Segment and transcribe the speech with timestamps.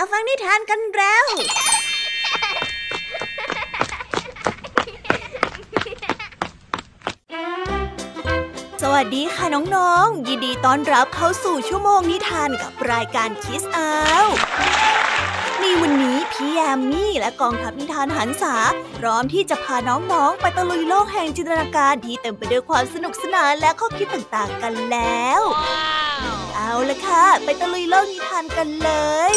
[0.00, 1.26] มาฟังนิทานกันแล้ว
[8.82, 13.92] สวัสดีค่ะน้องๆ ยินดีต้อนรับเข้าสู่ชั่วโมงนิทานกับรายการคิสอา
[14.24, 14.26] ว
[15.60, 18.54] ในวันนี้พี่แอมมี่และกองทัพนิทานหันษา
[18.98, 25.42] พร้อมที่จะพาน้องๆ ไปตะลุยโลกแห่งจินตนาการที่เต็มไปด้วยความสนุกสนานและข้อคิดต่างๆกันแล้ว
[26.70, 28.90] เอาละค่ะ ไปตะลุยโลกนิทานกันเล
[29.32, 29.34] ย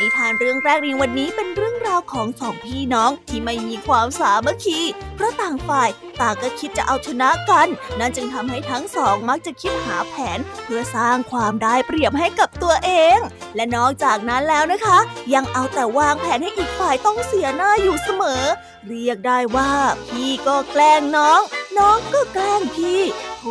[0.00, 4.80] นิทานเรื่องแรกในวันนี้เป็นเรื่องราวของสองพี่น้องที่ไม่มีความสามัคคี
[5.14, 5.88] เพราะต่างฝ่าย
[6.20, 7.68] ต่างก็คิดจะเอาชนะกัน
[7.98, 13.18] นั่นจึงทำให้ทั้งสองมักจะคิดหาแผน เพื่อสร้างความได้เปรียบให้กับตัวเอง
[13.56, 14.98] และนอกจากนั้นแล้วนะคะ
[15.34, 18.42] ยังเอาแต่วางแผนให้อีกฝ่ายต้องเสียหน้าอยู่เสมอ
[18.86, 19.72] เรียกได้ว่า
[20.08, 21.40] พี่ก็แกล้งน้อง
[21.78, 23.02] น้องก็แกล้งพี่
[23.42, 23.48] โห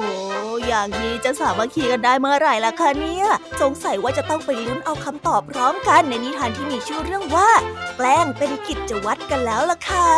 [0.68, 3.26] อย่างนี้จะสามัคคีกันได้เมื่อไหร่ล่ะคะเนี่ย
[3.62, 7.50] สงสัยว่าจะต้องไปลุ้นเอาคำตอบพร้อมกันในนิทานที่มีชื่อเรื่องว่า
[7.98, 10.10] แกล้งเป็นกิจวัตรกันแล้วล่ะค่ะ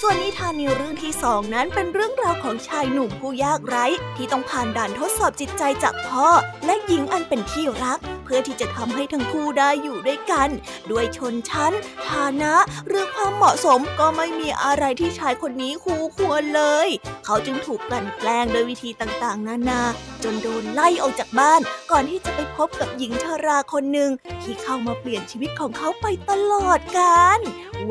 [0.00, 6.28] ส่วนนิทานในเรื่องที่สองนั้นเป็นเรื่องราวของชายหนุ่มผู้ยากไร้ ที่ต้องผ่านด่านทดสอบจิตใจจากพ่อ
[6.66, 10.48] และหญิงอันเป็นที่รัก พื่อที่จะทำให้ทั้งคู่ได้อยู่ด้วยกัน
[10.90, 11.72] ด้วยชนชั้น
[12.08, 12.54] ฐานะ
[12.86, 16.88] หรือความเหมาะสมก็ไม่มีอะไรที่ชายคนนี้คู่ควรเลย
[17.24, 19.82] เขาจึงถูกกลั่นแกล้งโดยวิธีต่างๆ นานา
[20.24, 24.10] จนโดนไล่ออกจากบ้าน ก่อนที่จะไปพบกับหญิงชราคนหนึ่ง
[24.42, 27.40] ที่เข้ามาเปลี่ยนชีวิตของเขาไปตลอดกาล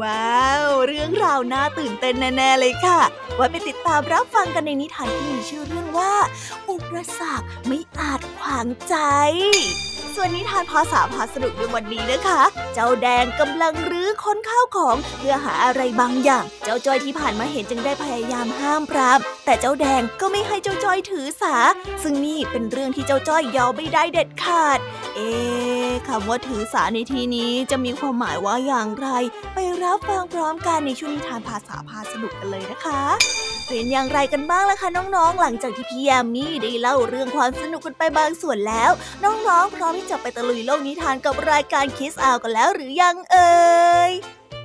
[0.02, 3.00] ว้าว เรื่องราวน่าตื่นเต้นแน่ๆเลยค่ะ
[3.36, 6.14] ไว้ไปติดตามรับฟังกันในนิทานที่มีชื่อเรื่องว่า
[6.70, 8.96] อุปสรรคไม่อาจขวางใจ
[10.16, 12.42] ส่วนนิทานภาษาพาสนุกในวันนี้นะคะ
[12.74, 21.56] เจ้าแดงกำลังรื้อค้นข้าวของเพื่อหาอะไรบางอย่าง เจ้าจ้อยที่ผ่านมาเห็นจึงได้พยายามห้ามปราม แต่เจ้าแดงก็ไม่ให้เจ้าจ้อยถือสา
[22.04, 24.80] ซึ่งนี่เป็นเรื่องที่เจ้าจ้อยยอมไม่ได้เด็ดขาด
[25.16, 29.08] เอ๊ะคำว่าถือสาในที่นี้จะมีความหมายว่าอย่างไร
[29.54, 38.92] ไปรับฟังพร้อมกันในช่วงนิทานภาษาพาสนุกกันเลยนะคะ เป็นอย่างไรกันบ้างล่ะคะน้องๆ หลังจากที่พี่ยามีได้เล่าเรื่องความสนุกกันไปบางส่วนแล้ว
[39.24, 43.52] น้องๆ พร้อมที่จะไปตะลุยโลกนิทานกับรายการคิสอาวกันแล้วหรือยังเอ่
[44.10, 44.12] ย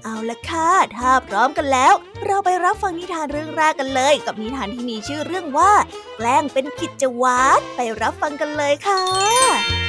[0.02, 5.72] เอาละค่ะ ถ้าพร้อมกันแล้ว เราไปรับฟังนิทานเรื่องแรกกันเลย กับนิทานที่มีชื่อเรื่องว่า
[6.16, 9.81] แกล้งเป็นกิจวัตรไปรับฟังกันเลยค่ะ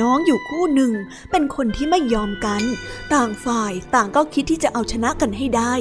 [0.00, 0.92] น้องอยู่คู่หนึ่ง
[1.30, 2.62] เป็นคนที่ไม่ยอมกัน
[3.12, 5.72] ต่างฝ่ายต่างก็คิดที่จะเอาชนะกันให้ได้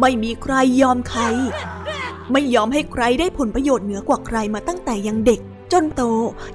[0.00, 1.22] ไม่มีใครยอมใคร
[2.32, 5.40] ไม่ยอมให้ใครได้ผลประโยชน์เหนือกว่าใครมาตั้งแต่ยังเด็ก
[5.72, 6.02] จนโต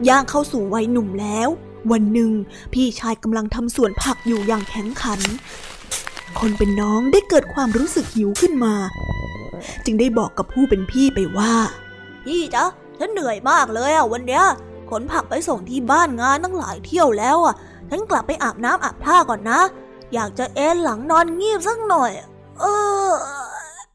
[0.07, 1.49] ย่างเข้าสู่วัยหนุ่มแล้ว
[1.91, 2.31] วันหนึ่ง
[2.73, 5.19] พี่ชายกำลังทำสวนผักอยู่อย่างแข็งขัน
[6.39, 8.75] คนเป็นน้องได้เกิดความรู้สึกหิวขึ้นมา
[9.85, 11.53] จึงได้บอกกับผู้เป็นพี่ไปว่า
[12.25, 12.65] พี่จ๊ะ
[12.99, 14.43] ฉันเหนื่อยมากเลยอะวันเนี้ย
[14.91, 17.56] ขนผักไปส่งที่บ้านงานตั้งหลายเที่ยวแล้วอะ
[17.90, 19.62] ฉันกลับไปอาบน้ำอาบท่าก่อนนะ
[20.13, 22.12] อยากจะเอนหลังนอนงีบสักหน่อย
[22.59, 22.63] เอ
[23.12, 23.13] อ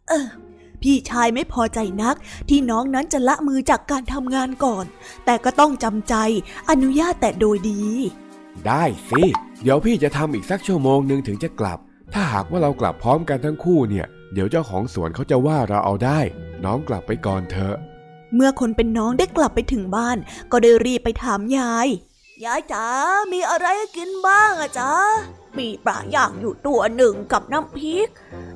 [0.09, 0.27] เออ
[0.83, 2.17] พี่ชายไม่พอใจนัก
[2.49, 4.85] ที่น้องนั้นจะละมือจากการทำงานก่อน
[5.25, 6.15] แต่ก็ต้องจำใจ
[6.71, 7.83] อนุญาตแต่โดยดี
[8.67, 9.23] ได้สิ
[9.63, 11.79] เดี๋ยวพี่จะทำอีกสักชั่วโมงหนึ่งถึงจะกลับ
[12.15, 16.21] ถ้าหากว่าเรากลับพร้อมกันทั้งคู่เนี่ย เดี๋ยวเจ้าของสวนเขาจะว่าเราเอาได้
[16.65, 17.77] น้องกลับไปก่อนเถอะ
[18.35, 20.17] เมื่อคนเป็นน้องได้กลับไปถึงบ้าน
[20.53, 21.89] ก็ได้รีบไปถามยาย
[22.45, 22.87] ยายจ๋า
[23.33, 23.67] มีอะไร
[23.97, 24.93] กินบ้างอะจ๊ะ
[25.59, 28.09] มีปลาย่างอยู่ตัวหนึ่งกับน้ำพริก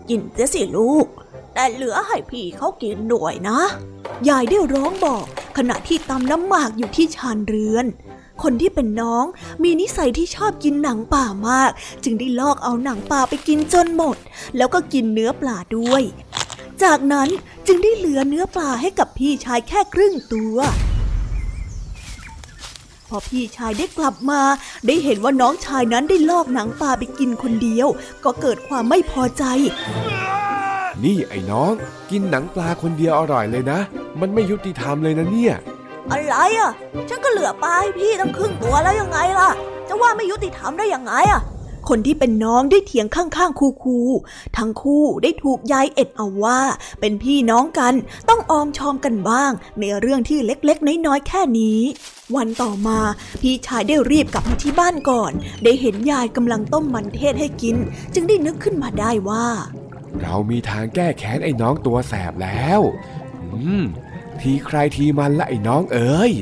[0.09, 1.07] กินเสียสิลูก
[1.55, 3.61] แต่เหลือให้พี่เขากินหน่วยนะ
[4.29, 5.25] ยายได้ร้องบอก
[5.57, 7.87] ขณะที่ตำน้ำหมากอยู่ที่ชานเรือน
[8.43, 9.25] คนที่เป็นน้อง
[9.63, 11.71] มีนิสัยที่ชอบกินหนังป่ามาก
[12.05, 14.17] จึงได้ลอกเอาหนังป่าไปกินจนหมด
[14.57, 16.03] แล้วก็กินเนื้อปลาด้วย
[16.85, 17.29] จากนั้น
[17.67, 20.59] จึงได้เหลือเนื้อปลาให้กับพี่ชายแค่ครึ่งตัว
[23.09, 24.41] พอพี่ชายได้กลับมา
[24.87, 27.89] ได้เห็นว่าน้องชายนั้นได้ลอกหนังปลาไปกินคนเดียว
[28.25, 29.45] ก็เกิดความไม่พอใจ
[31.05, 31.73] นี่ไอ้น้อง
[32.11, 33.79] กินหนังปลาคนเดียวอร่อยเลยนะ
[34.21, 35.55] มันไม่ยุติธรรมเลยนะเนี่ย
[36.11, 36.71] อะไรอะ
[37.09, 39.51] ฉันก็เหลือปลาให้พี่ตั้งครึ่งตัวแล้วยังไงล่ะ
[39.89, 41.41] จะว่าไม่ยุติธรรมได้ยังไงอะ
[41.89, 46.61] คนที่เป็นน้องได้เถียงข้างๆคูๆทั้งคู่ได้ถูกยายเอ็ดเอาว่า
[47.01, 47.95] เป็นพี่น้องกัน
[48.29, 49.51] ต้องออมชอมกันบ้าง
[49.81, 51.81] ในเรื่องที่เล็กๆ น้อยๆแค่นี้
[52.37, 52.99] วันต่อมา
[53.41, 55.33] พี่ชายได้รีบกลับมาที่บ้านก่อน
[55.65, 57.77] ได้เห็นยายกำลังต้มมันเทศให้กิน
[58.15, 59.47] จึงได้นึกขึ้นมาได้ว่า
[60.23, 62.81] เรามีทางแก้แค้นไอ้น้องตัวแสบแล้ว
[63.53, 63.85] อืม
[64.41, 66.33] ทีใครทีมันละไอ้น้องเอ๋ย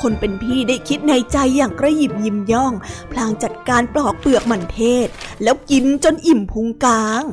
[0.00, 2.72] คนเป็นพี่ได้คิดในใจอย่างกระยิบยิ้มย่อง
[3.12, 5.08] พลางจัดการปลอกเปลือกมันเทศ
[5.42, 7.24] แล้วกินจนอิ่มพุงกลาง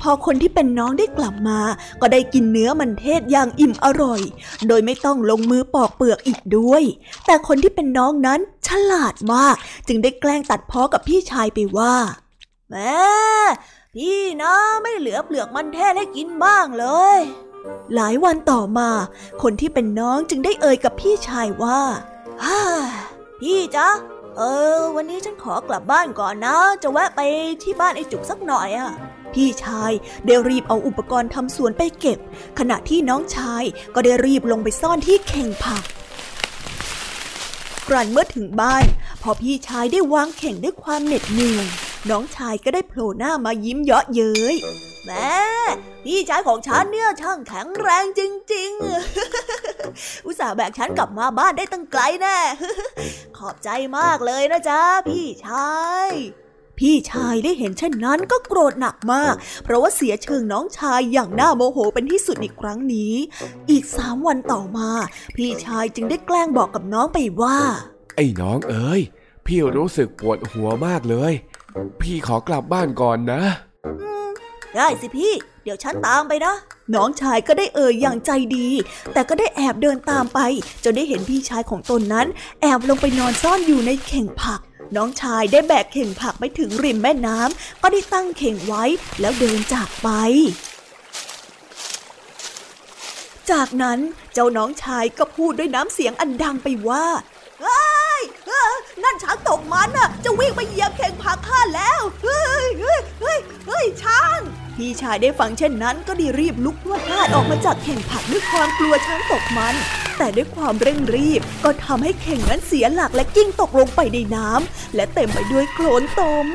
[0.00, 1.60] พอคนที่เป็นน้องได้กลับมา
[2.00, 4.20] ก็ได้กินเนื้อมันเทศอย่างอิ่มอร่อย
[4.68, 6.82] โดยไม่ต้องลงมือปอกเปลือกอีกด้วย
[7.26, 9.56] แต่คนที่เป็นน้องนั้นฉลาดมาก
[9.88, 11.94] จึงได้แกล้งตัดพ้อกับพี่ชายไปว่า
[12.70, 13.00] แม่
[13.94, 16.86] พี่นะไม่เหลือเปลือกมันเทศให้กินบ้างเล
[17.16, 17.18] ย
[17.94, 18.90] หลายวันต่อมา
[19.42, 21.80] คนที่เป็นน้องจึงได้เอ่ยกับพี่ชายว่า
[22.44, 22.62] ฮ่า
[23.40, 23.88] พี่จ๊ะ
[24.36, 24.42] เอ
[24.78, 27.20] อ วันนี้ฉันขอกลับบ้านก่อนนะ จะแวะไป
[27.62, 28.90] ที่บ้านไอ้จุกสักหน่อยอะ
[29.34, 29.92] พี่ชาย
[30.26, 32.18] ได้รีบเอาอุปกรณ์ทำสวนไปเก็บ
[32.58, 33.62] ขณะที่น้องชาย
[33.94, 35.84] ก็ได้รีบลงไปซ่อนที่เข่งผัก
[37.88, 38.84] กรันเมื่อถึงบ้าน
[39.22, 41.66] พอพี่ชายได้วางเข่งด้วยความเหน็ดเหนื่อย
[42.10, 44.56] น้องชายก็ได้โผล่หน้ามายิ้มเยาะเย้ย
[45.04, 45.30] แม่
[46.04, 48.20] พี่ชายของฉันเนี่ยช่างแข็งแรงจ
[48.54, 48.70] ริง
[49.48, 52.38] ๆ อุตส่าห์แบกฉันกลับมาบ้านได้ตั้งไกลแน่
[53.36, 53.68] ขอบใจ
[53.98, 55.70] มากเลยนะจ๊ะพี่ชา
[56.06, 56.08] ย
[56.78, 63.14] พี่ชายได้เห็นเช่นนั้นก็โกรธหนักมาก เพราะว่าเสียเชิงน้องชายอย่างน่าโมโหเป็นที่สุดอีกครั้งนี้
[63.70, 64.90] อีกสามวันต่อมา
[65.36, 67.58] พี่ชายจึงได้แกล้งบอกกับน้องไปว่า
[68.16, 69.00] ไอ้น้องเอ๋ย
[69.46, 71.32] พี่รู้สึกปวดหัวมากเลย
[72.00, 73.42] พี่ขอกลับบ้านก่อนนะ
[74.76, 75.32] ได้สิพี่
[75.64, 76.54] เดี๋ยวฉันตามไปนะ
[76.94, 78.68] น้องชายก็ได้เอ่ยอย่างใจดี
[79.12, 80.40] แต่ก็ได้แอบเดินตามไป
[80.84, 82.26] จนได้เห็นพี่ชายของตนนั้น
[82.62, 84.60] แอบลงไปนอนซ่อนอยู่ในเข่งผัก
[84.96, 88.84] น้องชายได้แบกเข่งผักไปถึงริมแม่น้ำก็ได้ตั้งเข่งไว้
[89.20, 90.08] แล้วเดินจากไป
[93.50, 93.98] จากนั้น
[94.34, 97.06] เจ้าน้องชายก็พูดด้วยน้ำเสียงอันดังไปว่า
[97.62, 97.82] เฮ้
[98.20, 98.22] ย
[99.02, 104.38] นั่นช้างตกมันน่ะ จะวิ่งไปเหยียบเข่งผักข้าแล้ว เฮ้ยเฮ้ยเฮ้ยเฮ้ยช้าง
[104.80, 109.74] พี่ชายได้ฟังเช่นนั้นก็ด้รีบลุกพรวดพลาดออกมาจากเข่งผักด้วยความกลัวช้างตกมัน
[110.18, 116.46] แต่ด้วยความเร่งรีบก็ทำให้เข่งนั้นเสียหลักและกิ้งตกลงไปในน้ำและเต็มไปด้วยโคลนตม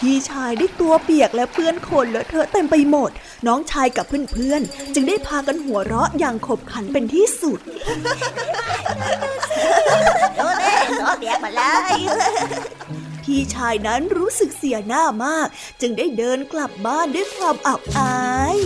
[0.00, 3.10] พี่ชายได้ตัวเปียกและเปื้อนคนเลอะเทอะเต็มไปหมด
[3.46, 7.58] น้องชายกับเพื่อนๆ จึงได้พากันหัวเราะอย่างขบขันเป็นที่สุด
[10.36, 10.76] โดนเลย
[11.20, 11.92] เปียกมาเลย
[13.26, 15.48] พี่ชายนั้นรู้สึกเสียหน้ามาก
[15.80, 18.16] จึงได้เดินกลับบ้านด้วยความอับอา
[18.54, 18.56] ย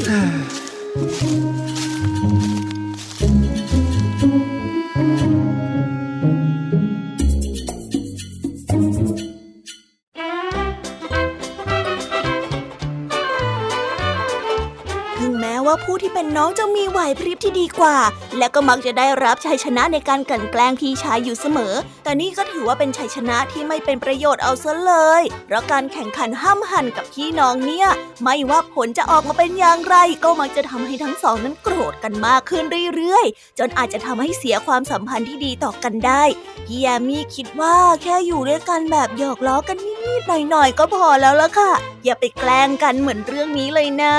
[15.67, 17.97] ว่าผู้ที่เป็นน้องจะมีไหวพริบที่ดีกว่า
[18.39, 21.75] และก็มักจะได้รับชัยชนะในการกลั่นแกล้งพี่ชายอยู่เสมอ
[22.05, 27.89] แต่นี่ก็ถือว่าเป็นชัยชนะที่ไม่เป็นประโยชน์เอาซะเลย เพราะการแข่งขันห้ามหันกับพี่น้องเนี่ย
[28.23, 32.65] ไม่ว่าผลจะออกมาเป็นอย่างไร ก็มักจะทำให้ทั้งสองนั้นโกรธกันมากขึ้น
[32.95, 36.23] เรื่อยๆ จนอาจจะทำให้เสียความสัมพันธ์ที่ดีต่อกันได้
[36.67, 41.73] พี่แยมมี่คิดว่าแค่อยู่ด้วยกันแบบหยอกล้อกันนิดๆหน่อยๆก็พอแล้วละค่ะ
[42.05, 44.17] อย่าไปแกล้งกันเหมือนเรื่องนี้เลยนะ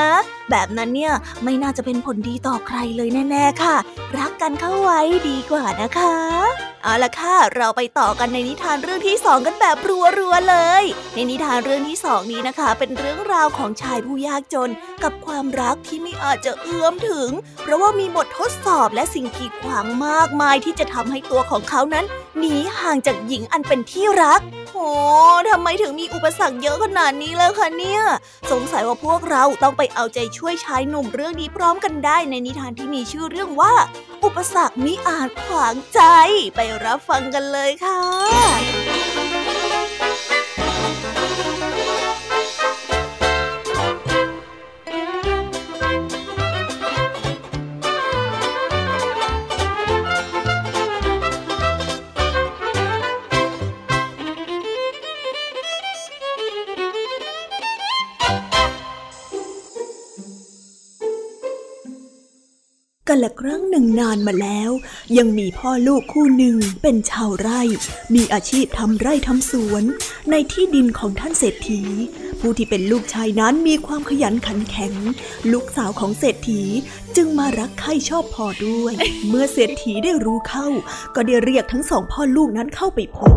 [0.51, 1.13] แบบนั้นเนี่ย
[1.43, 3.75] ไม่น่าจะเป็นผลดีต่อใครเลยแน่ๆค่ะ
[4.17, 6.15] รักกันเข้าไว้ดีกว่านะคะ
[6.83, 9.77] เอาละค่ะ เราไปต่อกันในนิทานเรื่องที่สองกันแบบ
[10.17, 10.83] รัวๆเลย
[11.15, 14.71] ในนิทานเรื่องที่สองนี้นะคะ เป็นเรื่องราวของชายผู้ยากจน
[15.03, 17.29] กับความรักที่ไม่อาจจะเอื้อมถึง
[17.63, 22.05] เพราะว่ามีบททดสอบและสิ่งกีดขวางมากมายที่จะทำให้ตัวของเขานั้น
[22.37, 24.41] หนีห่างจากหญิงอันเป็นที่รัก
[24.73, 24.89] โอ้
[25.49, 28.01] ทำไมถึงมีอุปสรรคเยอะขนาดนี้เลยคะเนี่ย
[28.51, 33.73] สงสัยว่าพวกเราต้องไปเอาใจชช่วยชายหนุ่มเรื่องนี้พร้อมกันได้ในนิทานที่มีชื่อเรื่องว่า
[34.23, 36.01] อุปสรรคมิอาจขวางใจ
[36.55, 37.99] ไปรับฟังกันเลยค่ะ
[63.13, 64.71] กันละครั้งหนึ่งนานมาแล้ว
[65.17, 67.61] ยังมีพ่อลูกคู่หนึ่งเป็นชาวไร่
[68.15, 69.83] มีอาชีพทำไร่ทำสวน
[70.31, 71.81] ในที่ดินของท่านเศรษฐี
[72.39, 74.93] ผู้ที่เป็นลูกชายนั้นมีความขยันขันแข็ง
[75.51, 76.61] ลูกสาวของเศรษฐี
[77.15, 78.93] จึงมารักใคร่ชอบพอด้วย
[79.29, 80.67] เมื่อเศรษฐีได้รู้เข้า
[81.15, 83.33] ก็ได้เรียกทั้งสองพ่อลูกนั้นเข้าไปพบ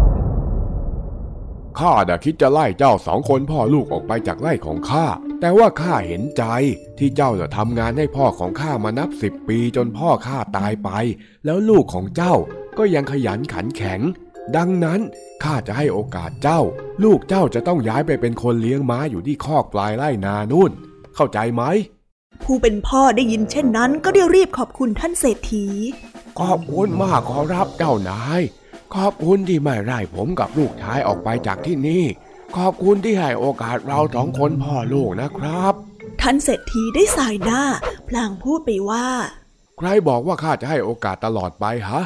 [1.78, 5.06] ข้าดคิดจะไล่เจ้าสองคนพ่อลูกออกไปจากไร่ของข้า
[5.44, 6.44] แต่ว่าข้าเห็นใจ
[6.98, 10.90] ที่เจ้าจะทำงานให้พ่อของข้ามานับสิบปีจนพ่อข้าตายไป
[11.44, 12.34] แล้วลูกของเจ้า
[12.78, 14.00] ก็ยังขยันขันแข็ง
[14.56, 15.00] ดังนั้น
[15.44, 16.60] ข้าจะให้โอกาสเจ้า
[17.04, 20.70] ลูกเจ้าจะต้องย้ายไปเป็นคนเลี้ยงม้าอยู่ที่คอกปลายไร่นานู่น
[21.14, 21.62] เข้าใจไหม
[22.42, 25.66] ผู้เป็นพ่อได้ยินเช่นนั้น ก็ได้รีบขอบคุณท่านเศรษฐี
[26.40, 28.40] ขอบคุณมากขอรับเจ้านาย
[28.94, 32.04] ขอบคุณที่ไม่ไล่ผมกับลูกชายออกไปจากที่นี่
[32.56, 35.72] ขอบคุณที่ให้โอกาสเราสองคนพ่อลูกนะครับ
[36.20, 37.62] ท่านเศรษฐีได้สายหน้า
[38.08, 39.06] พลางพูดไปว่า
[39.78, 42.02] ใครบอกว่าข้าจะให้โอกาสตลอดไปฮะ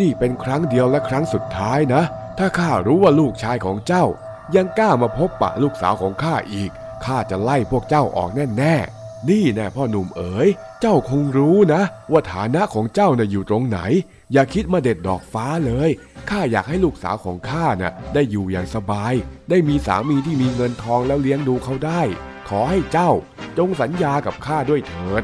[0.00, 2.02] นี่เป็นครั้งเดียวและครั้งสุดท้ายนะ
[2.38, 4.04] ถ้าข้ารู้ว่าลูกชายของเจ้า
[4.56, 6.70] ยังกล้ามาพบปะลูกสาวของข้าอีก
[7.04, 10.48] ข้าจะไล่พวกเจ้าออกแน่ๆนี่แน่พ่อหนุ่มเอ๋ย
[10.80, 11.82] เจ้าคงรู้นะ
[12.12, 13.78] ว่าฐานะของเจ้าน่ะอยู่ตรงไหน
[14.32, 15.90] อย่าคิดมาเด็ดดอกฟ้าเลย
[16.30, 19.14] ข้าอยากให้ลูกสาวของข้าน่ะได้อยู่อย่างสบาย
[19.50, 22.02] ได้มีสามีที่มีเงินทองแล้วเลี้ยงดูเขาได้
[22.48, 23.10] ขอให้เจ้า
[23.58, 25.22] จงสัญญากับข้าด้วยเถิด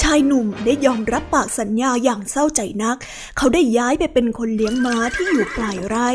[0.00, 2.96] ชายหนุ่มได้ยอมรับปากสัญญาอย่างเศร้าใจนัก
[3.36, 6.10] เขาได้ย้ายไปเป็นคนเลี้ยงม้าที่อยู่ปลายไร่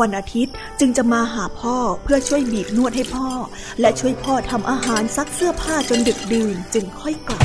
[0.00, 3.28] วันอาทิตย์จึงจะมาหาพ่อเพื่อช่วยบีบนวดให้พ่อ
[3.80, 7.40] และช่วยพ่อทำอาหารซักเสื้อผ้าจนดึกดื่นจึงค่อยกลั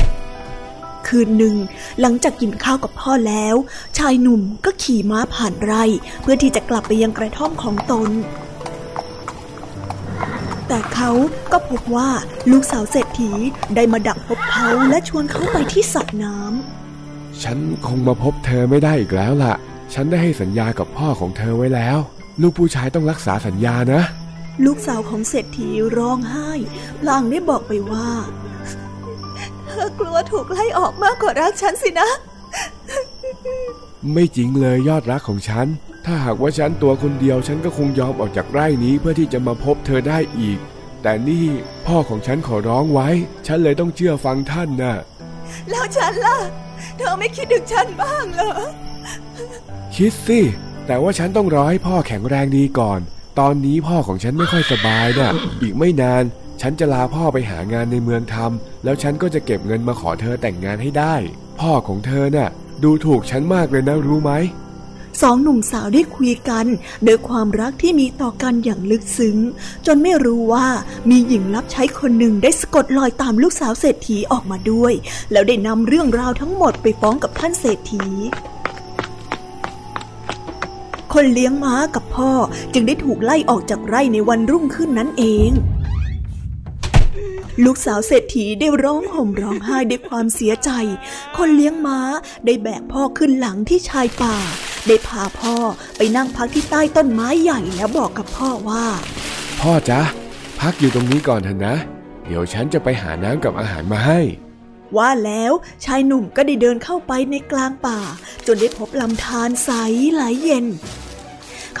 [1.08, 1.56] คืนหนึ่ง
[2.00, 3.54] หลังจากกินข้าวกับพ่อแล้ว
[3.98, 5.84] ชายหนุ่มก็ขี่ม้าผ่านไร่
[6.22, 8.10] เพื่อที่จะกลับไปยังกระท่อมของตน
[10.68, 11.10] แต่เขา
[11.52, 12.08] ก็พบว่า
[12.50, 13.30] ลูกสาวเศรษฐี
[13.74, 19.54] ได้มาดักพบเขาและชวนเขาไปที่สระน้ำฉันคงมาพบเธอไม่ได้อีกแล้วล่ะ
[19.94, 21.98] ฉันได้ให้สัญญากับพ่อของเธอไว้แล้ว
[22.42, 24.02] ลูกผู้ชายต้องรักษาสัญญานะ
[24.64, 26.50] ลูกสาวของเศรษฐีร้องไห้
[27.00, 28.08] พลางได้บอกไปว่า
[28.77, 32.08] เธอกลัวถูกไล่ออกมากกว่ารักฉันสินะ
[34.12, 35.66] ไม่จริงเลยยอดรักของฉัน
[36.04, 40.58] ถ้าหากว่าฉันตัวคนเดียวฉันก็คงยอมออกจากไร่นี้เพื่อที่จะมาพบเธอได้อีก
[41.02, 41.46] แต่นี่
[41.86, 43.08] พ่อของฉันขอร้องไว้
[43.46, 44.96] ฉันเลยต้องเชื่อฟังท่านน่ะ
[45.70, 46.38] แล้วฉันล่ะ
[46.98, 48.52] เธอไม่คิดถึงฉันบ้างเหรอ
[49.96, 50.40] คิดสิ
[50.86, 53.00] แต่ว่าฉันต้องรอให้พ่อแข็งแรงดีก่อน
[53.38, 55.30] ตอนนี้พ่อของฉันไม่ค่อยสบายน่ะ
[55.62, 56.24] อีกไม่นาน
[56.60, 61.14] ฉันจะลาพ่อไปหางานในเมืองทำแล้วฉันก็จะเก็บเงินมาขอเธอแต่งงานให้ได้
[61.60, 62.50] พ่อของเธอน่ะ
[62.82, 64.32] ดูถูกฉันมากเลยนะรู้ไหม
[65.22, 66.66] สองหนุ่มสาวได้คุยกัน
[67.06, 69.36] ด้วยความรักที่มีต่อกันอย่างลึกซึ้ง
[69.86, 70.66] จนไม่รู้ว่า
[71.10, 74.92] มีหญิงรับใช้คนหนึ่งได้สะกดรอยตามลูกสาวเศรษฐีออกมาด้วย
[75.32, 78.04] แล้วได้นำเรื่องราวทั้งหมดไปฟ้องกับท่านเศรษฐี
[81.12, 82.32] คนเลี้ยงม้ากับพ่อ
[82.72, 85.50] จึงได้ถูกไล่ออกจากไร่ในวันรุ่งขึ้นนั่นเอง
[87.64, 90.70] ลูกสาวเศรษฐีได้ร้องห่มร้องไห้ด้วยความเสียใจ
[91.36, 92.00] คนเลี้ยงม้า
[92.44, 94.36] ได้แบกพ่อขึ้นหลังที่ชายป่า
[94.86, 95.56] ได้พาพ่อ
[95.96, 98.84] ไปนั่งพักที่ใต้ต้นไม้ใหญ่แล้วบอกกับพ่อว่า
[99.60, 100.00] พ่อจ๊ะ
[100.60, 101.74] พักอยู่ตรงนี้ก่อนเถอะนะ
[102.24, 104.20] เดี๋ยวฉันจะไปหาน้ำกับอาหารมาให้
[104.96, 105.52] ว่าแล้ว
[105.84, 108.00] ชายหนุ่มก็ได้เดินเข้าไปในกลางป่า
[108.46, 109.70] จนได้พบลำธารใส
[110.12, 110.66] ไหลเย็น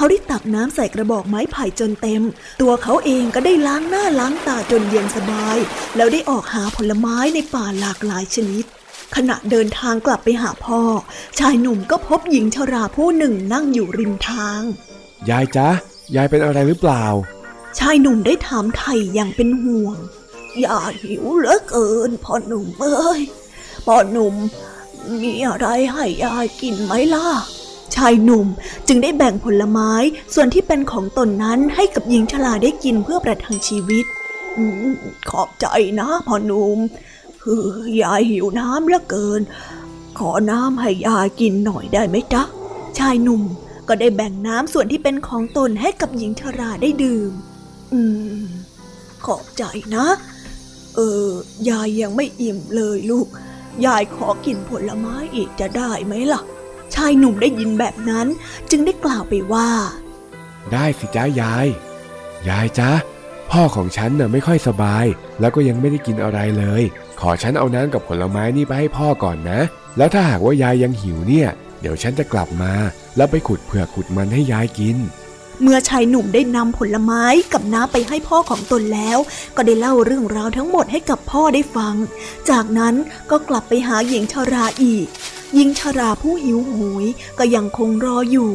[0.00, 2.22] ขาได้ตักน้ำใส่กระบอกไม้ไผ่จนเต็ม
[2.60, 5.58] ตัวเขาเองก็ได้ล้างหน้าล้างตาจนเย็นสบาย
[5.96, 8.64] แล้วได้ออกหาผลไม้ในป่าหลากหลายชนิด
[9.16, 10.80] ขณะเดินทางกลับไปหาพ่อ
[11.38, 14.60] ชายหนุ่มก็พบหญิงชราผู้หนึ่งนั่งอยู่ริมทาง
[15.30, 15.68] ยายจ๊ะ
[16.16, 17.04] ยายเป็นอะไรหรือเปล่า
[17.78, 19.96] ชายหนุ่มได้ถามไถ่อย่างเป็นห่วง
[20.60, 23.20] อย่าหิวเหลือเกินพ่อหนุ่มเอ้ย
[23.86, 24.34] พ่อหนุ่ม
[25.22, 27.28] มีอะไรให้ยายกินไหมล่ะ
[27.96, 28.46] ชายหนุ่ม
[28.88, 29.92] จึงได้แบ่งผลไม้
[30.34, 34.04] ส่วนที่เป็นของตนนั้นให้กับหญิงชราได้กินเพื่อประทังชีวิต
[35.30, 35.66] ขอบใจ
[36.00, 36.78] นะพ่อหนุ่ม
[37.42, 37.62] คือ
[38.02, 39.40] ยายหิวน้ำเหลือเกิน
[40.18, 42.42] ขอน้ำให้ยายกินหน่อยได้ไหมจ๊ะ
[42.98, 43.42] ชายหนุ่ม
[43.88, 47.32] ก็ได้แบ่งน้ำส่วนที่เป็นของตนให้กับหญิงชราได้ดื่ม
[47.92, 48.00] อื
[48.42, 48.46] ม
[49.24, 49.62] ขอบใจ
[49.96, 50.06] นะ
[50.96, 51.28] เออ
[51.68, 53.28] ยายยังไม่อิ่มเลยลูก
[53.86, 56.42] ยายขอกินผลไม้อีกจะได้ไหมล่ะ
[56.94, 58.26] ชายหนุ่มได้ยินแบบนั้น
[58.70, 59.68] จึงได้กล่าวไปว่า
[60.72, 61.66] ได้สิจ้ายาย
[62.48, 62.90] ยายจ๊ะ
[63.50, 65.04] พ่อของฉันน่ะไม่ค่อยสบาย
[65.40, 66.82] แล้วก็ยังไม่ได้กินอะไรเลย
[67.20, 69.60] ขอฉันเอาน้ำกับผลไม้นี่ไปให้พ่อก่อนนะ
[69.96, 71.48] แล้วถ้าหากว่ายายยังหิวเนี่ย
[71.80, 72.72] เดี๋ยวฉันจะกลับมา
[73.16, 74.96] แล้วไปขุดเผือกขุดมันให้ยายกิน
[75.62, 79.18] เมื่อชายหนุ่มได้นำผลไม้กับน้ำไปให้พ่อของตนแล้ว
[79.56, 81.94] ก็ได้เล่าเรื่องราวทั้งหมดให้กับพ่อได้ฟัง
[82.50, 82.94] จากนั้น
[83.30, 85.06] ก็กลับไปหาหญิงชราอีก
[85.54, 87.06] หญิงชราผู้หิวโหย
[87.38, 88.52] ก็ยังคงรออยู่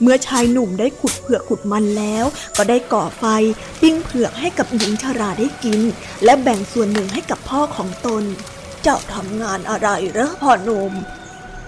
[0.00, 2.24] เมื่อชายหนุ่มได้ขุดเผือกขุดมันแล้ว
[2.56, 3.24] ก็ได้ก่อไฟ
[3.80, 5.80] ปิ้งเผือกให้กับหญิงชราได้กิน
[6.24, 8.22] และแบ่งส่วนหนึ่งให้กับพ่อของตน
[8.82, 10.92] เจ้าทำงานอะไรเหรอพ่อหนุ่ม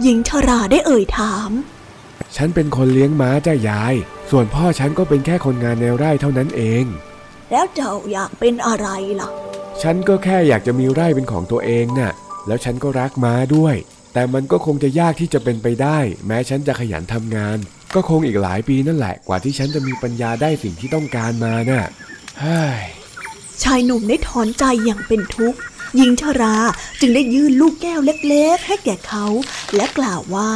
[0.02, 1.50] หญิงชราได้เอ่ยถาม
[2.36, 3.94] ฉันเป็นคนเลี้ยงม้าจ้ายาย
[4.30, 6.84] ส่วนพ่อฉันก็เป็นแค่คนงานในไร่เท่านั้นเอง
[7.50, 8.88] แล้วเจ้าอยากเป็นอะไร
[9.20, 9.28] ล่ะ
[9.82, 12.12] ฉันก็แค่อยากจะมีไร่เป็นของตัวเองน่ะ
[12.46, 13.76] แล้วฉันก็รักม้าด้วย
[14.18, 17.58] แต่มันก็คงจะยากที่จะเป็นไปได้ แม้ฉันจะขยันทำงาน
[17.94, 21.86] ก็คงอีกหลายปีนั่นแหละกว่าที่ฉันจะมีปัญญาได้สิ่งที่ต้องการมาน่ะ
[22.40, 22.82] เฮ้ย
[23.62, 25.58] ชายหนุ่มได้ถอนใจอย่างเป็นทุกข์
[25.96, 26.56] หญิงชรา
[27.00, 29.24] จึงได้ยื่นลูกแก้วเล็กๆ ให้แก่เขา
[29.74, 30.50] และกล่าวว่า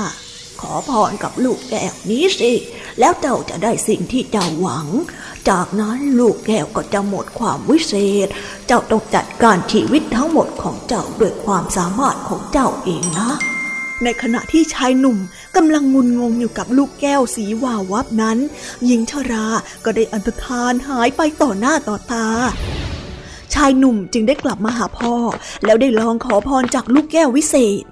[0.62, 2.52] ขอพรกับลูกแก้วนี้สิ
[3.00, 4.87] แล้วเจ้าจะได้สิ่งที่เจ้าหวัง
[5.49, 7.95] จากนั้นลูกแก้วก็จะหมดความวิเศ
[8.26, 8.28] ษ
[8.66, 13.31] เจ้าต้องจัดการชีวิตทั้งหมดของเจ้าด้วยความสามารถของเจ้าเองนะ
[14.04, 15.19] ในขณะที่ชายหนุ่ม
[15.57, 18.38] กำลังงุนงงอยู่กับลูกแก้วสีวาววับนั้น
[18.85, 19.47] หญิงชรา
[19.85, 22.28] ก็ได้อันตรธานหายไปต่อหน้าต่อตา
[23.54, 25.14] ชายหนุ่มจึงได้กลับมาหาพ่อ
[25.64, 27.85] แล้วได้ลองขอพรจากลูกแก้ววิเศษ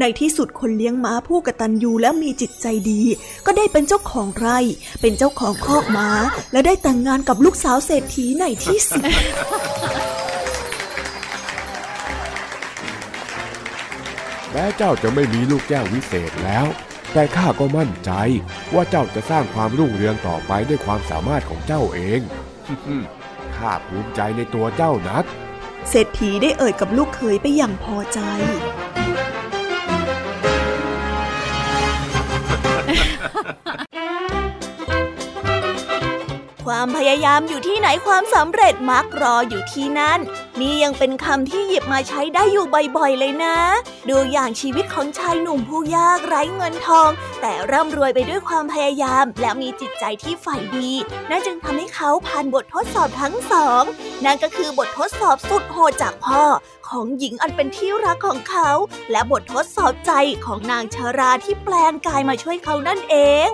[0.00, 3.02] ในที่สุดคนเลี้ยงม้าผู้กตัญญูและมีจิตใจดี
[3.46, 4.58] ก็ได้เป็นเจ้าของไร่
[5.00, 6.08] เป็นเจ้าของคอกม้า
[6.52, 9.04] และได้แต่งงานกับลูกสาวเศรษฐีในที่สุด
[14.52, 16.66] แม้เจ้าจะไม่มีลูกแก้ววิเศษแล้ว
[17.12, 18.10] แต่ข้าก็มั่นใจ
[18.74, 22.20] ว่าเจ้าจะสร้างความรุ่งเรืองต่อไปด้วยความสามารถของเจ้าเอง
[23.56, 25.24] ข้าภูมิใจในตัวเจ้านัก
[25.90, 28.20] เศรษฐีได้เอ่ยกับลูกเขยไปอย่างพอใจ
[36.66, 40.20] ความพยายามอยู่ที่ไหนความสำเร็จมักรออยู่ที่นั่น
[40.60, 43.56] นี่ยังเป็นคำที่หยิบมาใช้ได้อยู่บ่อยๆเลยนะ
[44.08, 47.10] ดูอย่างชีวิตของชายหนุ่มผู้ยากไร้เงินทอง
[47.40, 50.90] แต่ร่ำรวยไปด้วยความพยายามและมีจิตใจที่ใฝ่ดี
[51.30, 53.82] นั่นจึงทำให้เขาผ่านบททดสอบทั้งสอง
[54.24, 56.42] นั่นก็คือบททดสอบสุดโหดจากพ่อ
[56.88, 58.70] ของหญิงอันเป็นที่รักของเขา
[59.10, 60.12] และบททดสอบใจ
[60.44, 63.16] ของนางชาราที่แปลงกายมาช่วยเขานั่นเอ
[63.48, 63.50] ง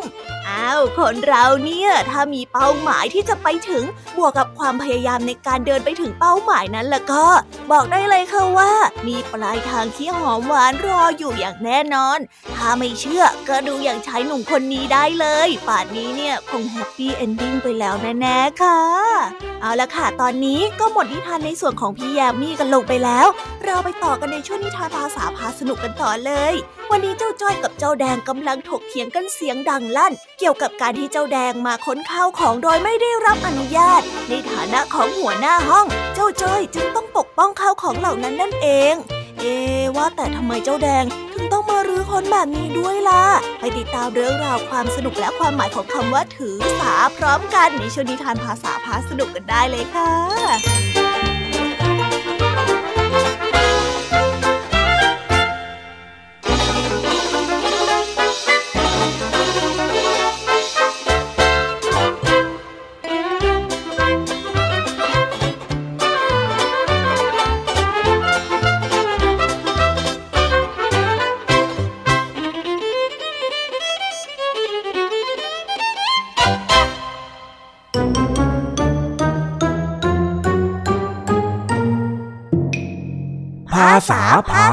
[0.48, 3.84] อ้าว คนเราเนี่ย ถ้ามีเป้าหมายที่จะไปถึง
[4.16, 7.24] บวกกับความพยายามในการเดินไปถึงเป้าหมายนั้นแล้วก็
[7.70, 8.72] บอกได้เลยค่ะว่า
[9.06, 12.18] มีปลายทางที่หอมหวานรออยู่อย่างแน่นอน
[12.54, 18.80] ถ้าไม่เชื่อก็ดูอย่างชายหนุ่มคนนี้ได้เลย ป่านนี้เนี่ยคง happy ending ไปแล้วแน่ๆค่ะ
[19.60, 23.19] เอาละค่ะ ตอนนี้ก็หมดนิทานในส่วนของพี่แยมมี่กันลงไปแล้ว
[23.64, 26.54] เราไปต่อกันในช่วงนิทานภาษาพาสนุกกันต่อเลย
[26.90, 38.94] วันนี้เจ้าจ้อยกับเจ้าแดงกำลังถกเถียงกันเสียงดังลั่น เกี่ยวกับการที่เจ้าแดงมาค้นข้าวของโดยไม่ได้รับอนุญาต ในฐานะของหัวหน้าห้อง เจ้าจ้อยจึงต้องปกป้องข้าวของเหล่านั้นนั่นเอง
[39.40, 39.44] เอ
[39.96, 41.04] ว่าแต่ทำไมเจ้าแดง
[41.34, 43.24] ถึงต้องมารื้อค้นแบบนี้ด้วยล่ะ
[43.60, 50.89] ไปติดตามเรื่องราวความสนุกและความหมายของคำว่าถือสาพร้อมกันในช่วงนิทานภาษาพาสนุกกันได้เลยค่ะ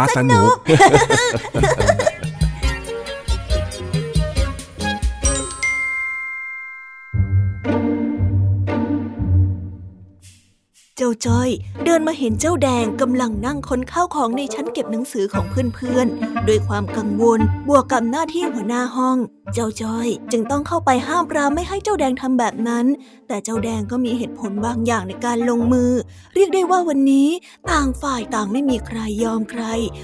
[0.07, 0.41] าพา
[12.29, 19.17] ห็นเจ้าแดงกำลังนั่งค้นข้าวของในชั้นเก็บหนังสือของเพื่อนๆด้วยความกังวลบวกกับหน้าที่หัวหน้าห้อง
[19.53, 22.85] เจ้าจอยจึงต้องเข้าไปห้ามปรามไม่ให้เจ้าแดงทำแบบนั้น
[23.27, 25.91] แต่เจ้าแดงก็มีเหตุผลบางอย่างในการลงมือ
[26.35, 27.29] เรียกได้ว่าวันนี้
[27.71, 29.63] ต่างฝ่ายต่างไม่มีใครยอมใคร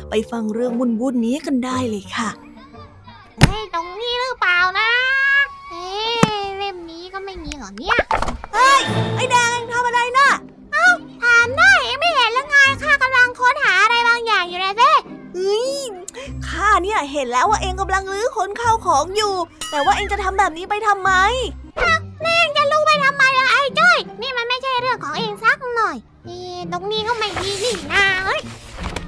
[0.10, 2.30] ไปฟังเรื่องวุ่นๆนี้กันได้เลยค่ะ
[16.84, 19.34] เนี่ยเห็นแล้วว่าเองกำลังรื้อค้นข้าวของอยู่
[19.72, 21.12] แต่ว่าเองจะทำแบบนี้ไปทำไม
[22.24, 28.42] นี่เองจะรู้ไปทำไมล่ะไอ้จ้อย นี่มันไม่ใช่เรื่องของเองสักหน่อยเอ๊ะตรงนี้ก็ไม่ดีนี่นาเอ้ย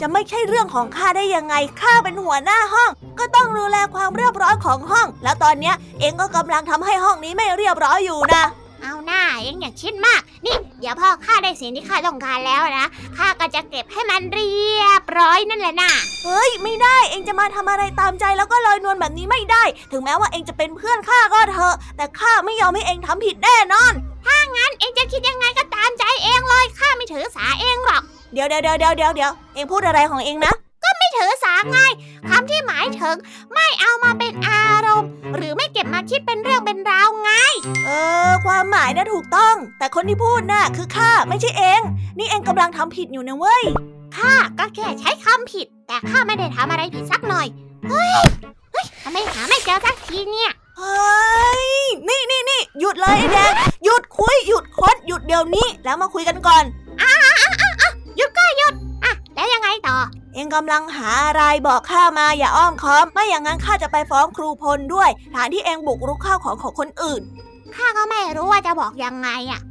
[0.01, 8.43] จะไม่ใช่เรื่องของข้าได้ยังไง ข้าเป็นหัวหน้าห้อง ก็ต้องดูแลความเรียบร้อยของห้อง แล้วตอนเนี้ยเองก็กำลังทำให้ห้องนี้ไม่เรียบร้อยอยู่นะ
[9.45, 15.91] เอาหน้าเองอย่าคิดมาก นี่เดี๋ยวพ่อข้าได้สิ่งที่ข้าต้องการแล้วนะข้าก็จะเก็บให้มันเรียบร้อยนั่นแหละน่ะ
[16.23, 23.93] เฮ้ยไม่ได้เองจะมาทำอะไรตามใจแล้วก็ลอยนวลแบบนี้ไม่ได้ ถึงแม้ว่าเองจะเป็นเพื่อนข้าก็เถอะ แต่ข้าไม่ยอมให้เองทำผิดแน่นอน
[24.57, 28.03] งั้นเองจะคิดยังไงก็ตามใจเองเลยข้าไม่ถือสาเองหรอก
[28.33, 30.64] เดี๋ยวเดี๋ยวเดี๋ยวเดี๋ยวเดี๋ยวเดี๋ยวเองพูดอะไรของเองนะไม่
[31.15, 31.79] ถือสาไง
[32.29, 33.15] คำที่หมายถึง
[33.53, 37.31] ไม่เอามาเป็นอารมณ์ หรือไม่เก็บมาคิดเป็นเรื่องเป็นราวไง
[37.85, 37.89] เอ
[38.27, 41.81] ออความหมายน่ะถูกต้อง แต่คนที่พูดน่ะคือข้าไม่ใช่เอง
[42.17, 43.63] นี่เองกำลังทำผิดอยู่นะเว้ย
[44.17, 47.47] ข้าก็แค่ใช้คำผิด แต่ข้าไม่ได้ทำอะไรผิดสักหน่อย
[47.89, 48.17] เฮ้ย
[48.71, 51.03] เฮ้ยทำไมหาไม่เจอสักทีเนี่ยเฮ้
[51.63, 51.65] ย
[52.09, 56.63] นี่นี่นี่หยุดเลยไอ้แดงหยุดคุยหยุดค้นหยุดเดี๋ยวนี้แล้วมาคุยกันก่อน
[58.17, 58.73] หยุดก็หยุด
[59.03, 59.97] อะแล้วยังไงต่อ
[60.35, 67.21] เองกำลังหาอะไรบอกข้ามาอย่าอ้อมค้อม ไม่อย่างนั้นข้าจะไปฟ้องครูพลด้วยฐานที่เองบุกรุกข้าวของของคนอื่น
[67.75, 69.61] ข้าก็ไม่รู้ว่าจะบอกยังไงอะ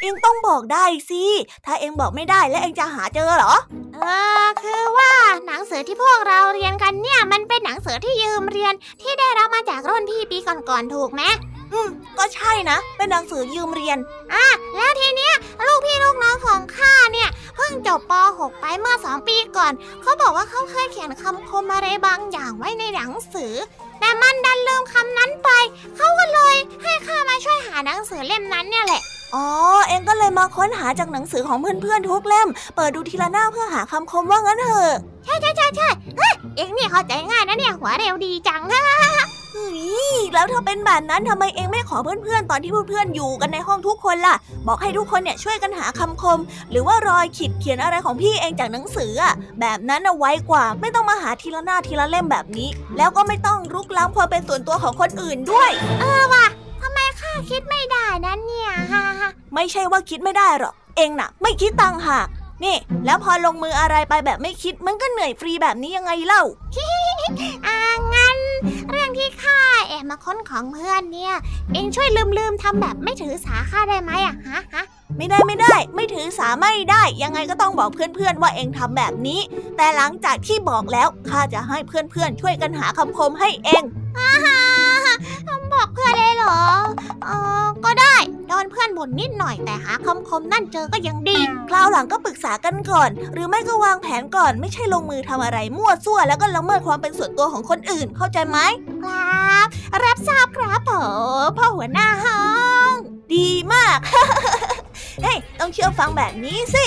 [0.00, 1.24] เองต้องบอกได้สิ
[1.66, 3.54] ถ้าเองบอกไม่ได้แล้วเองจะหาเจอเหรอ
[3.94, 4.06] เอ
[4.44, 5.12] อคือว่า
[5.46, 11.22] หนังสือที่พวกเราเรียนกันเนี่ย มันเป็นหนังสือที่ยืมเรียนที่ได้รับมาจากรุ่นพี่ปีก่อนๆถูกไหม
[11.72, 13.98] อืมก็ใช่นะ เป็นหนังสือยืมเรียน
[14.32, 15.34] อะ แล้วทีเนี้ย
[15.66, 23.54] ลูกพี่ลูกน้องของข้าเนี่ย เพิ่งจบป .6 ไปเมื่อสองปีก่อน เขาบอกว่าเขาเคยเขียนคำคมอะไรบางอย่างไว้ในหนังสือ
[24.00, 25.50] แต่มันดันลืมคำนั้นไป
[25.96, 29.02] เขาก็เลยให้ข้ามาช่วยหาหนังสือเล่มนั้นเนี่ยแหละ
[29.34, 29.46] อ๋อ
[29.88, 34.92] เองก็เลยมาค้นหาจากหนังสือของเพื่อนๆทุกเล่ม เปิดดูทีละหน้าเพื่อหาคำคมว่างั้นเถอะ
[35.24, 38.82] ใช่ใช่ใช่ใช่เฮ้ยเอ็งเนี่ยเข้าใจง่ายนะเนี่ยหัวเร็วดีจังฮะ
[39.50, 39.70] เฮ้
[40.16, 44.36] ยแล้วถ้าเป็นแบบนั้นทำไมเองไม่ขอเพื่อนๆ ตอนที่เพื่อนๆ อยู่กันในห้องทุกคนล่ะ
[44.66, 46.38] บอกให้ทุกคนเนี่ยช่วยกันหาคำคม
[46.70, 55.70] หรือว่ารอยขีดเขียนอะไรของพี่เองจากหนังสืออะแบบนั้นเอาไว้กว่า ไม่ต้องมาหาทีละหน้าทีละเล่มแบบนี้ แล้วก็ไม่ต้องรุกล้ำความเป็นส่วนตัวของคนอื่นด้วย
[57.20, 62.26] ข้าคิดไม่ได้นะเนี่ยฮะฮะไม่ใช่ว่าคิดไม่ได้หรอกเองน่ะ ไม่คิดตังหาก
[62.64, 66.42] นี่ แล้วพอลงมืออะไรไปแบบไม่คิด มันก็เหนื่อยฟรีแบบนี้ยังไงเล่า
[67.66, 67.78] อ่า
[68.14, 68.38] งั้น
[68.90, 71.34] เรื่องที่ข้าแอบมาค้นของเพื่อนเนี่ย
[71.72, 74.84] เอ็งช่วยลืมลืมๆทำแบบไม่ถือสาข้าได้ไหมอะฮะฮะ
[75.16, 79.40] ไม่ได้ไม่ได้ ไม่ถือสาไม่ได้ ยังไงก็ต้องบอกเพื่อนๆว่าเองทำแบบนี้
[79.76, 83.99] แต่หลังจากที่บอกแล้วข้าจะให้เพื่อนๆช่วยกันหาคำคมให้เองฮ่า
[85.72, 86.60] บอกเพื่อนเลยเหรอ
[87.24, 87.28] เอ
[87.64, 88.16] อก็ได้
[88.48, 98.58] โดนเพื่อนบ่นนิดหน่อยแต่หาคำคมนั่นเจอก็ยังดี คราวหลังก็ปรึกษากันก่อน หรือไม่ก็วางแผนก่อน ไม่ใช่ลงมือทำอะไรมั่วซั่ว แล้วก็ละเมิดความเป็นส่วนตัวของคนอื่น เข้าใจไหม
[99.04, 99.66] ครับ
[100.04, 100.92] รับทราบครับผ
[101.44, 102.44] มพ่อหัวหน้าห้อ
[102.92, 102.94] ง
[103.34, 103.98] ดีมาก
[105.22, 106.86] เฮ้ยต้องเชื่อฟังแบบนี้สิ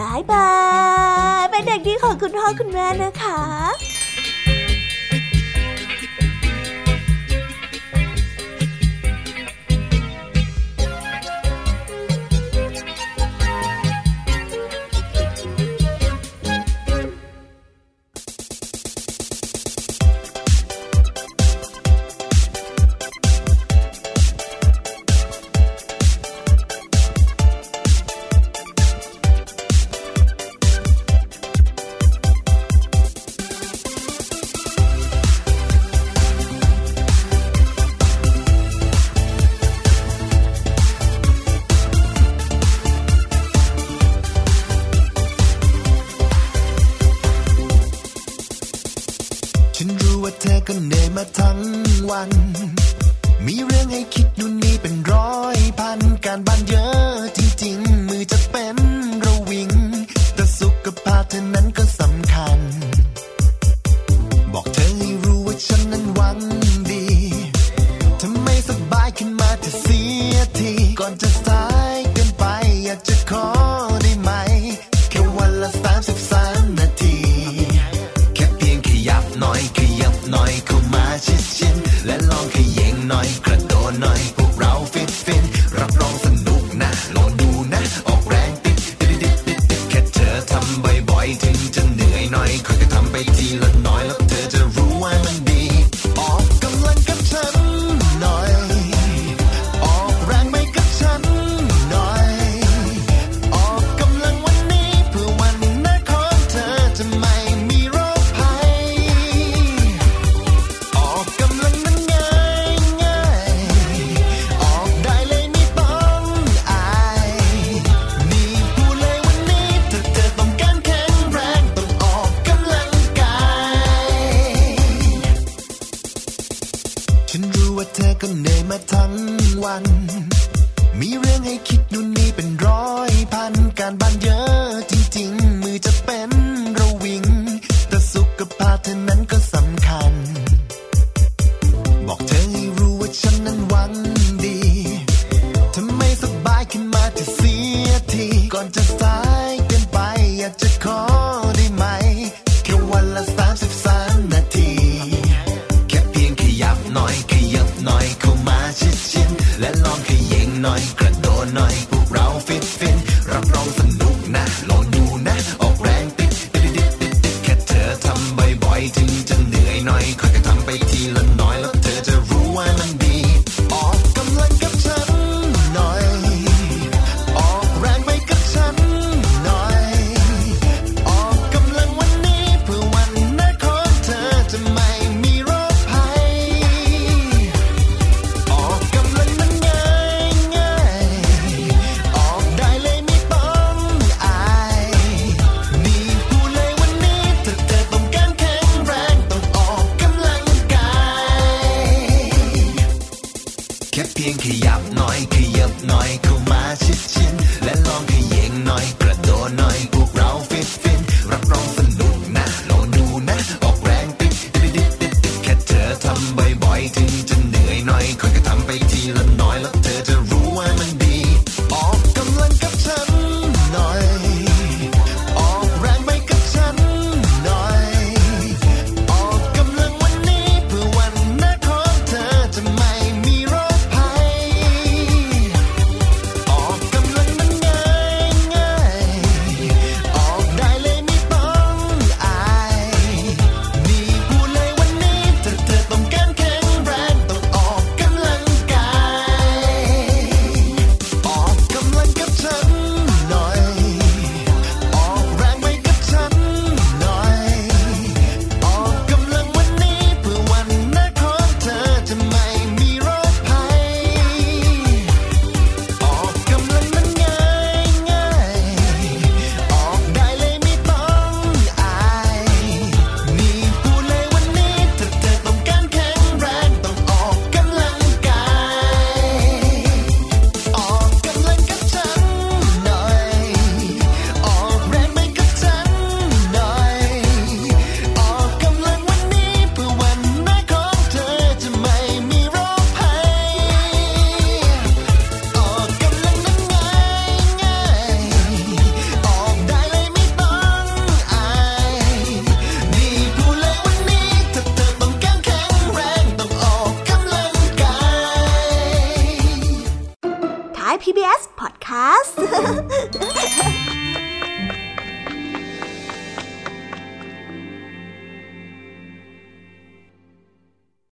[0.00, 0.50] บายบา
[1.42, 3.40] ย เป็นเด็กดีของคุณพ่อคุณแม่นะคะ